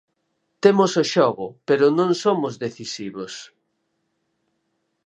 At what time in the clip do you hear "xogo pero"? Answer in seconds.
1.13-1.85